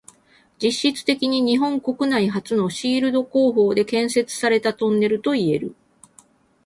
[0.57, 5.75] 実質的に日本国内初のシールド工法で建設されたトンネルといえる。